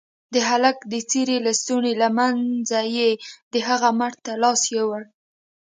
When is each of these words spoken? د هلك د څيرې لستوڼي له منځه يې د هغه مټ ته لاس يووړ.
د 0.33 0.35
هلك 0.49 0.77
د 0.91 0.93
څيرې 1.09 1.37
لستوڼي 1.45 1.93
له 2.01 2.07
منځه 2.17 2.79
يې 2.95 3.09
د 3.53 3.55
هغه 3.67 3.89
مټ 3.99 4.13
ته 4.25 4.31
لاس 4.43 4.61
يووړ. 4.75 5.01